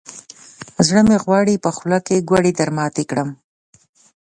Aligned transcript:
زړه 0.87 1.01
مې 1.07 1.17
غواړي، 1.23 1.55
په 1.63 1.69
خوله 1.77 1.99
کې 2.05 2.25
ګوړې 2.29 2.51
درماتې 2.59 3.03
کړم. 3.09 3.29